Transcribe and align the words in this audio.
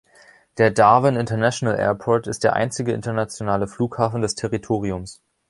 Der 0.57 0.71
Darwin 0.71 1.15
International 1.15 1.75
Airport 1.77 2.25
ist 2.25 2.43
der 2.43 2.53
einzige 2.53 2.91
internationale 2.91 3.67
Flughafen 3.67 4.23
des 4.23 4.33
Territoriums. 4.33 5.21